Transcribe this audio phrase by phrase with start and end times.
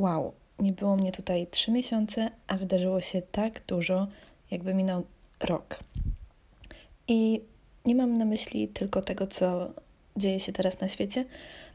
[0.00, 4.06] wow, nie było mnie tutaj trzy miesiące, a wydarzyło się tak dużo,
[4.50, 5.04] jakby minął
[5.40, 5.78] rok.
[7.08, 7.40] I
[7.84, 9.70] nie mam na myśli tylko tego, co
[10.16, 11.24] dzieje się teraz na świecie,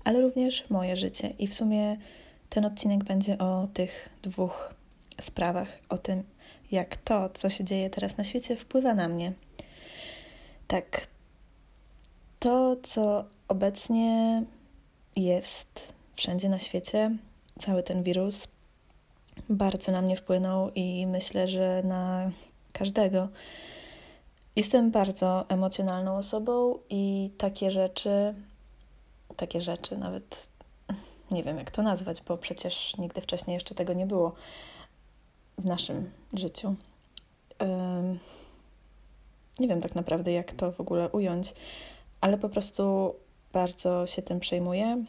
[0.03, 1.33] ale również moje życie.
[1.39, 1.97] I w sumie
[2.49, 4.73] ten odcinek będzie o tych dwóch
[5.21, 6.23] sprawach, o tym,
[6.71, 9.33] jak to, co się dzieje teraz na świecie, wpływa na mnie.
[10.67, 11.07] Tak,
[12.39, 14.43] to, co obecnie
[15.15, 17.11] jest wszędzie na świecie,
[17.59, 18.47] cały ten wirus,
[19.49, 22.31] bardzo na mnie wpłynął i myślę, że na
[22.73, 23.29] każdego.
[24.55, 28.35] Jestem bardzo emocjonalną osobą i takie rzeczy,
[29.35, 30.47] takie rzeczy, nawet
[31.31, 34.33] nie wiem jak to nazwać, bo przecież nigdy wcześniej jeszcze tego nie było
[35.57, 36.75] w naszym życiu.
[39.59, 41.53] Nie wiem tak naprawdę, jak to w ogóle ująć,
[42.21, 43.15] ale po prostu
[43.53, 45.05] bardzo się tym przejmuję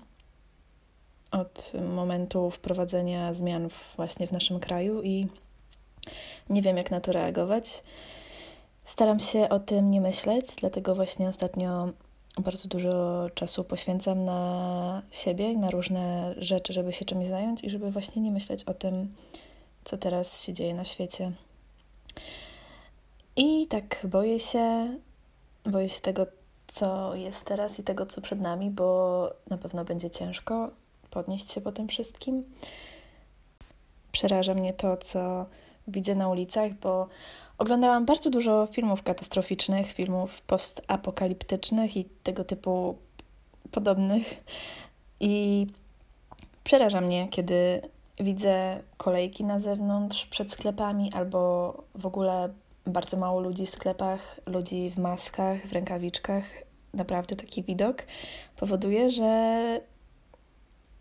[1.31, 5.27] od momentu wprowadzenia zmian właśnie w naszym kraju i
[6.51, 7.83] nie wiem, jak na to reagować.
[8.85, 11.89] Staram się o tym nie myśleć, dlatego właśnie ostatnio
[12.39, 17.71] bardzo dużo czasu poświęcam na siebie i na różne rzeczy, żeby się czymś zająć i
[17.71, 19.15] żeby właśnie nie myśleć o tym,
[19.85, 21.33] co teraz się dzieje na świecie.
[23.37, 24.97] I tak boję się,
[25.65, 26.27] boję się tego,
[26.67, 30.71] co jest teraz i tego, co przed nami, bo na pewno będzie ciężko
[31.17, 32.45] podnieść się po tym wszystkim.
[34.13, 35.47] Przeraża mnie to, co
[35.89, 37.09] widzę na ulicach, bo
[37.59, 42.97] oglądałam bardzo dużo filmów katastroficznych, filmów postapokaliptycznych i tego typu
[43.71, 44.45] podobnych.
[45.21, 45.67] I
[46.65, 47.81] przeraża mnie, kiedy
[48.21, 52.49] widzę kolejki na zewnątrz przed sklepami albo w ogóle
[52.87, 56.45] bardzo mało ludzi w sklepach, ludzi w maskach, w rękawiczkach.
[56.95, 58.03] Naprawdę taki widok
[58.57, 59.81] powoduje, że,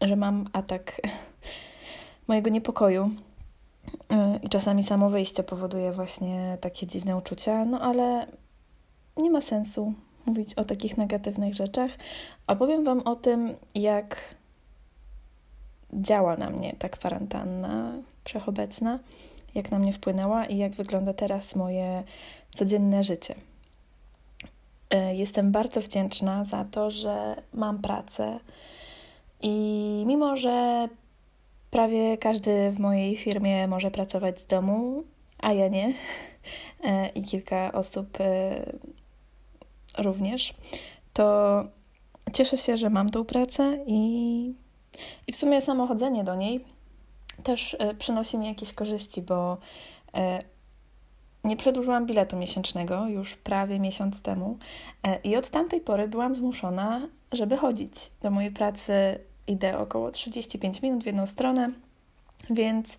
[0.08, 1.02] że mam atak
[2.28, 3.12] mojego niepokoju.
[4.12, 8.28] Y, I czasami samo wyjście powoduje właśnie takie dziwne uczucia, no ale
[9.18, 9.94] nie ma sensu
[10.26, 11.92] mówić o takich negatywnych rzeczach.
[12.48, 14.36] Opowiem Wam o tym, jak
[15.94, 17.94] działa na mnie ta kwarantanna
[18.24, 19.00] wszechobecna,
[19.56, 22.04] jak na mnie wpłynęła i jak wygląda teraz moje
[22.56, 23.36] codzienne życie.
[24.94, 28.40] Y, jestem bardzo wdzięczna za to, że mam pracę
[29.48, 30.88] i mimo, że
[31.76, 35.04] Prawie każdy w mojej firmie może pracować z domu,
[35.40, 35.94] a ja nie.
[36.84, 38.66] E, I kilka osób e,
[39.98, 40.54] również.
[41.14, 41.64] To
[42.34, 44.54] cieszę się, że mam tą pracę i,
[45.28, 46.66] i w sumie samo chodzenie do niej
[47.44, 49.58] też e, przynosi mi jakieś korzyści, bo
[51.44, 54.58] nie przedłużyłam biletu miesięcznego już prawie miesiąc temu
[55.24, 61.04] i od tamtej pory byłam zmuszona, żeby chodzić do mojej pracy idę około 35 minut
[61.04, 61.72] w jedną stronę,
[62.50, 62.98] więc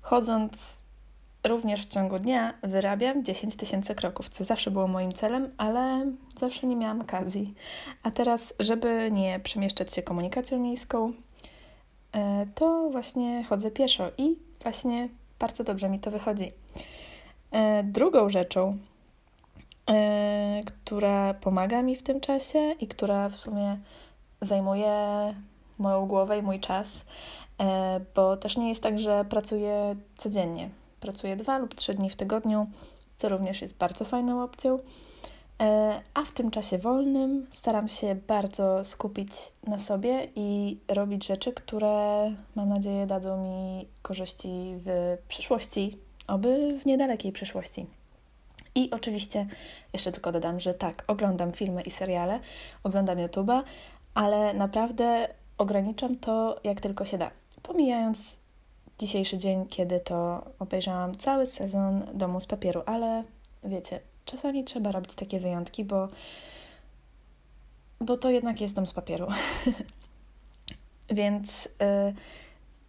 [0.00, 0.84] chodząc
[1.46, 6.06] również w ciągu dnia wyrabiam 10 tysięcy kroków, co zawsze było moim celem, ale
[6.38, 7.54] zawsze nie miałam okazji.
[8.02, 11.12] A teraz, żeby nie przemieszczać się komunikacją miejską,
[12.12, 16.52] e, to właśnie chodzę pieszo i właśnie bardzo dobrze mi to wychodzi.
[17.50, 18.78] E, drugą rzeczą,
[19.90, 23.78] e, która pomaga mi w tym czasie i która w sumie
[24.40, 24.94] zajmuje
[25.78, 27.04] moją głowę i mój czas,
[27.60, 30.70] e, bo też nie jest tak, że pracuję codziennie.
[31.00, 32.66] Pracuję dwa lub trzy dni w tygodniu,
[33.16, 34.78] co również jest bardzo fajną opcją.
[35.62, 39.32] E, a w tym czasie wolnym staram się bardzo skupić
[39.66, 46.86] na sobie i robić rzeczy, które mam nadzieję dadzą mi korzyści w przyszłości, oby w
[46.86, 47.86] niedalekiej przyszłości.
[48.74, 49.46] I oczywiście
[49.92, 52.40] jeszcze tylko dodam, że tak, oglądam filmy i seriale,
[52.82, 53.62] oglądam YouTube'a,
[54.14, 55.28] ale naprawdę
[55.58, 57.30] ograniczam to jak tylko się da.
[57.62, 58.36] Pomijając
[58.98, 63.24] dzisiejszy dzień, kiedy to obejrzałam cały sezon Domu z papieru, ale
[63.64, 66.08] wiecie, czasami trzeba robić takie wyjątki, bo,
[68.00, 69.26] bo to jednak jest dom z papieru.
[71.10, 71.68] Więc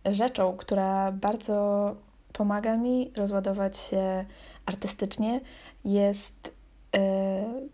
[0.06, 1.96] y, rzeczą, która bardzo
[2.34, 4.26] pomaga mi rozładować się
[4.66, 5.41] artystycznie,
[5.85, 7.00] jest y,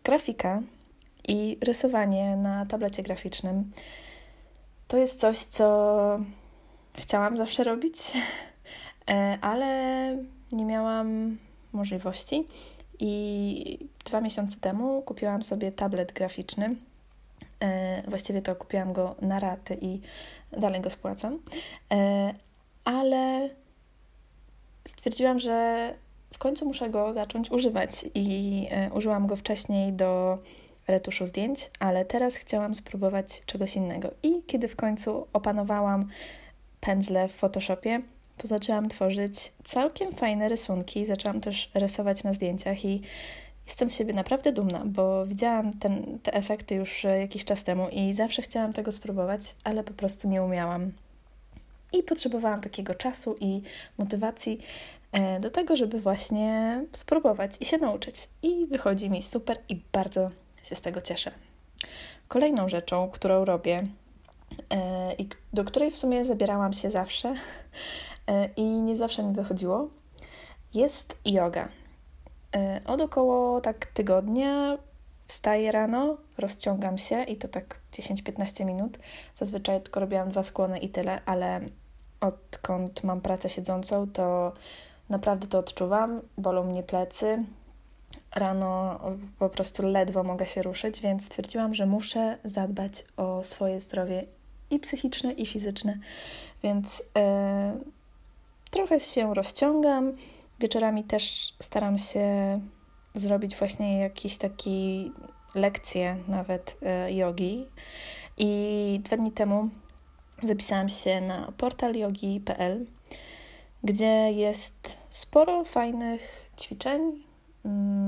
[0.04, 0.62] grafika
[1.28, 3.72] i rysowanie na tablecie graficznym.
[4.92, 6.20] To jest coś, co
[6.96, 7.96] chciałam zawsze robić,
[9.10, 10.18] e, ale
[10.52, 11.38] nie miałam
[11.74, 12.48] możliwości.
[13.00, 16.76] I dwa miesiące temu kupiłam sobie tablet graficzny.
[17.60, 20.02] E, właściwie to kupiłam go na raty i
[20.52, 21.40] dalej go spłacam.
[21.92, 22.34] E,
[22.84, 23.50] ale
[24.88, 25.94] stwierdziłam, że
[26.34, 30.38] w końcu muszę go zacząć używać i użyłam go wcześniej do
[30.92, 34.12] retuszu zdjęć, ale teraz chciałam spróbować czegoś innego.
[34.24, 36.08] I kiedy w końcu opanowałam
[36.82, 38.02] pędzle w Photoshopie,
[38.38, 41.06] to zaczęłam tworzyć całkiem fajne rysunki.
[41.06, 43.02] Zaczęłam też rysować na zdjęciach i
[43.66, 48.14] jestem z siebie naprawdę dumna, bo widziałam ten, te efekty już jakiś czas temu i
[48.14, 50.92] zawsze chciałam tego spróbować, ale po prostu nie umiałam.
[51.94, 53.62] I potrzebowałam takiego czasu i
[53.98, 54.60] motywacji
[55.12, 58.16] e, do tego, żeby właśnie spróbować i się nauczyć.
[58.44, 60.30] I wychodzi mi super i bardzo
[60.64, 61.32] się z tego cieszę.
[62.28, 63.84] Kolejną rzeczą, którą robię
[64.70, 67.36] e, i do której w sumie zabierałam się zawsze
[68.28, 69.90] e, i nie zawsze mi wychodziło,
[70.74, 71.70] jest yoga.
[72.86, 74.78] Od około tak tygodnia
[75.28, 79.00] wstaję rano, rozciągam się i to tak 10-15 minut.
[79.36, 81.62] Zazwyczaj tylko robiłam dwa skłony i tyle, ale
[82.22, 84.54] odkąd mam pracę siedzącą, to
[85.10, 86.22] naprawdę to odczuwam.
[86.38, 87.44] Bolą mnie plecy.
[88.36, 89.00] Rano
[89.40, 94.26] po prostu ledwo mogę się ruszyć, więc stwierdziłam, że muszę zadbać o swoje zdrowie
[94.70, 95.98] i psychiczne, i fizyczne.
[96.64, 97.80] Więc e,
[98.72, 100.14] trochę się rozciągam.
[100.60, 102.60] Wieczorami też staram się
[103.16, 104.72] zrobić właśnie jakieś takie
[105.56, 107.68] lekcje, nawet e, jogi.
[108.38, 109.70] I dwa dni temu
[110.44, 112.86] zapisałam się na portal yogi.pl,
[113.84, 117.24] gdzie jest sporo fajnych ćwiczeń,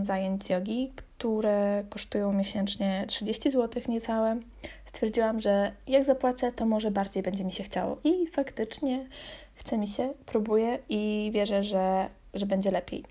[0.04, 4.40] zajęć jogi, które kosztują miesięcznie 30 zł niecałe.
[4.86, 7.98] Stwierdziłam, że jak zapłacę, to może bardziej będzie mi się chciało.
[8.04, 9.08] I faktycznie
[9.56, 13.04] chce mi się, próbuję i wierzę, że, że będzie lepiej.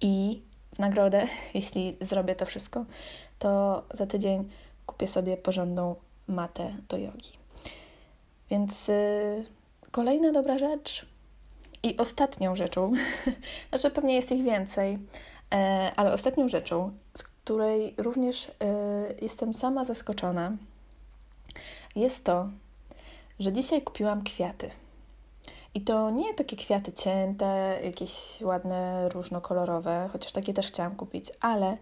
[0.00, 0.42] I
[0.74, 2.84] w nagrodę, jeśli zrobię to wszystko,
[3.38, 4.48] to za tydzień
[4.86, 5.94] kupię sobie porządną
[6.28, 7.32] matę do jogi.
[8.50, 9.44] Więc y,
[9.90, 11.06] kolejna dobra rzecz
[11.82, 12.92] i ostatnią rzeczą,
[13.68, 14.98] znaczy pewnie jest ich więcej,
[15.96, 18.52] ale ostatnią rzeczą, z której również y,
[19.22, 20.52] jestem sama zaskoczona,
[21.96, 22.48] jest to,
[23.40, 24.70] że dzisiaj kupiłam kwiaty.
[25.74, 31.76] I to nie takie kwiaty cięte, jakieś ładne, różnokolorowe, chociaż takie też chciałam kupić, ale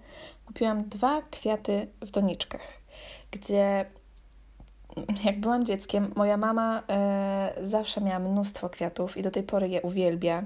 [0.47, 2.61] kupiłam dwa kwiaty w doniczkach,
[3.31, 3.87] gdzie
[5.25, 9.83] jak byłam dzieckiem, moja mama e, zawsze miała mnóstwo kwiatów i do tej pory je
[9.83, 10.43] uwielbia.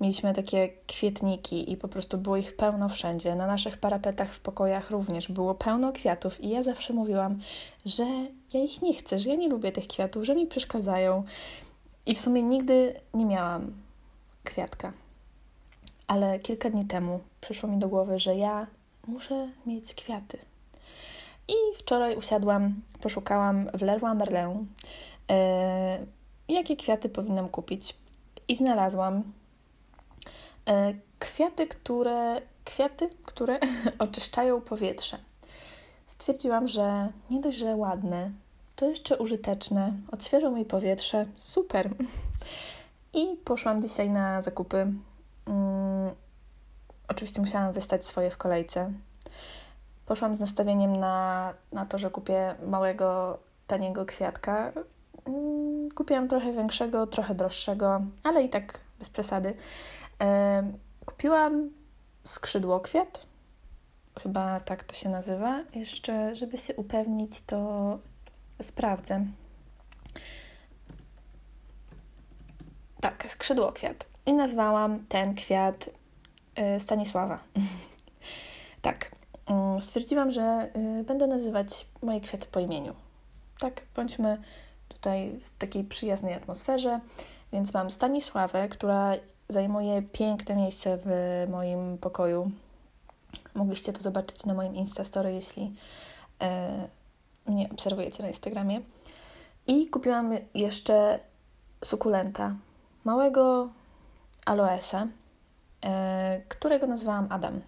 [0.00, 3.34] Mieliśmy takie kwietniki i po prostu było ich pełno wszędzie.
[3.34, 7.38] Na naszych parapetach w pokojach również było pełno kwiatów i ja zawsze mówiłam,
[7.86, 8.04] że
[8.54, 11.24] ja ich nie chcę, że ja nie lubię tych kwiatów, że mi przeszkadzają.
[12.06, 13.72] I w sumie nigdy nie miałam
[14.44, 14.92] kwiatka.
[16.06, 18.66] Ale kilka dni temu przyszło mi do głowy, że ja
[19.06, 20.49] muszę mieć kwiaty
[21.50, 24.66] i wczoraj usiadłam, poszukałam w Leroy Merlin,
[25.30, 26.06] e,
[26.48, 27.96] jakie kwiaty powinnam kupić.
[28.48, 29.22] I znalazłam
[30.68, 33.58] e, kwiaty, które, kwiaty, które
[33.98, 35.18] oczyszczają powietrze.
[36.06, 38.30] Stwierdziłam, że nie dość, że ładne,
[38.76, 41.90] to jeszcze użyteczne, odświeżą mi powietrze, super.
[43.14, 44.76] I poszłam dzisiaj na zakupy.
[45.46, 46.14] Mm,
[47.08, 48.92] oczywiście musiałam wystać swoje w kolejce,
[50.10, 54.72] poszłam z nastawieniem na, na to, że kupię małego, taniego kwiatka.
[55.26, 59.54] Mm, kupiłam trochę większego, trochę droższego, ale i tak bez przesady.
[61.06, 61.70] Kupiłam
[62.24, 63.26] skrzydło kwiat,
[64.22, 65.64] chyba tak to się nazywa.
[65.74, 67.98] Jeszcze, żeby się upewnić, to
[68.62, 69.26] sprawdzę.
[73.00, 74.06] Tak, skrzydło kwiat.
[74.26, 75.90] I nazwałam ten kwiat
[76.76, 77.38] y, Stanisława.
[78.82, 79.19] tak.
[79.46, 80.70] Mm, stwierdziłam, że
[81.00, 82.94] y, będę nazywać moje kwiaty po imieniu.
[83.58, 84.38] Tak, bądźmy
[84.88, 87.00] tutaj w takiej przyjaznej atmosferze.
[87.52, 89.12] Więc mam Stanisławę, która
[89.48, 91.10] zajmuje piękne miejsce w
[91.50, 92.50] moim pokoju.
[93.54, 95.74] Mogliście to zobaczyć na moim Instastory, jeśli
[96.40, 96.88] e,
[97.46, 98.80] mnie obserwujecie na Instagramie.
[99.66, 101.18] I kupiłam jeszcze
[101.84, 102.54] sukulenta,
[103.04, 103.68] małego
[104.46, 105.06] aloesa,
[105.84, 107.60] e, którego nazwałam Adam.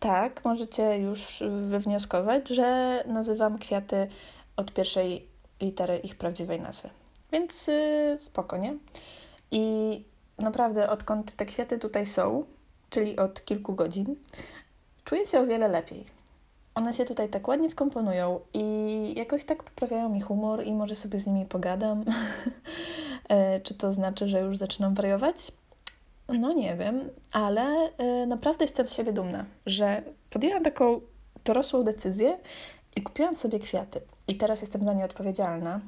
[0.00, 4.08] Tak, możecie już wywnioskować, że nazywam kwiaty
[4.56, 5.28] od pierwszej
[5.60, 6.90] litery ich prawdziwej nazwy.
[7.32, 8.74] Więc yy, spoko, nie?
[9.50, 10.04] I
[10.38, 12.44] naprawdę odkąd te kwiaty tutaj są,
[12.90, 14.16] czyli od kilku godzin,
[15.04, 16.04] czuję się o wiele lepiej.
[16.74, 21.18] One się tutaj tak ładnie wkomponują i jakoś tak poprawiają mi humor i może sobie
[21.18, 22.04] z nimi pogadam.
[23.28, 25.36] E, czy to znaczy, że już zaczynam wariować?
[26.28, 27.90] No nie wiem, ale
[28.22, 31.00] y, naprawdę jestem z siebie dumna, że podjęłam taką
[31.44, 32.38] dorosłą decyzję
[32.96, 34.00] i kupiłam sobie kwiaty.
[34.28, 35.80] I teraz jestem za nie odpowiedzialna.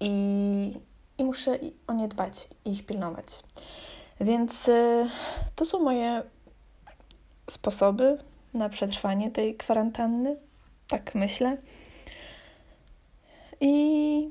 [0.00, 0.10] I,
[1.18, 3.26] i muszę o nie dbać i ich pilnować.
[4.20, 5.06] Więc y,
[5.54, 6.22] to są moje
[7.50, 8.18] sposoby
[8.54, 10.36] na przetrwanie tej kwarantanny.
[10.88, 11.56] Tak myślę.
[13.60, 14.30] I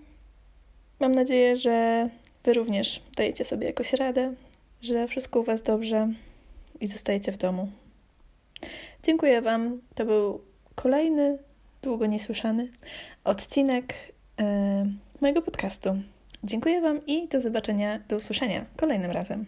[1.00, 2.10] Mam nadzieję, że
[2.44, 4.34] Wy również dajecie sobie jakoś radę,
[4.82, 6.10] że wszystko u Was dobrze
[6.80, 7.70] i zostajecie w domu.
[9.04, 9.82] Dziękuję Wam.
[9.96, 10.42] To był
[10.76, 11.38] kolejny,
[11.82, 12.72] długo niesłyszany
[13.24, 13.94] odcinek
[14.38, 14.46] yy,
[15.22, 15.90] mojego podcastu.
[16.44, 19.46] Dziękuję Wam i do zobaczenia, do usłyszenia kolejnym razem.